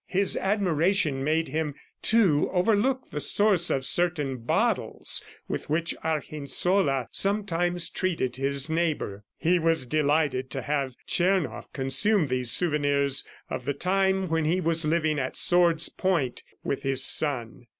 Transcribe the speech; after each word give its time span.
His 0.07 0.35
admiration 0.35 1.23
made 1.23 1.49
him, 1.49 1.75
too, 2.01 2.49
overlook 2.51 3.11
the 3.11 3.21
source 3.21 3.69
of 3.69 3.85
certain 3.85 4.37
bottles 4.37 5.23
with 5.47 5.69
which 5.69 5.93
Argensola 6.03 7.07
sometimes 7.11 7.87
treated 7.87 8.35
his 8.37 8.67
neighbor. 8.67 9.25
He 9.37 9.59
was 9.59 9.85
delighted 9.85 10.49
to 10.49 10.63
have 10.63 10.95
Tchernoff 11.05 11.71
consume 11.71 12.25
these 12.29 12.49
souvenirs 12.49 13.23
of 13.47 13.65
the 13.65 13.75
time 13.75 14.27
when 14.27 14.45
he 14.45 14.59
was 14.59 14.85
living 14.85 15.19
at 15.19 15.35
swords' 15.37 15.87
points 15.87 16.41
with 16.63 16.81
his 16.81 17.03
son. 17.05 17.67